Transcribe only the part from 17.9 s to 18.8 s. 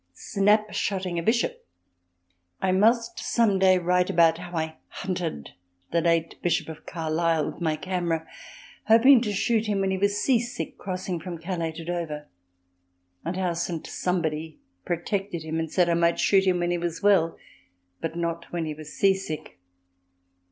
but not when he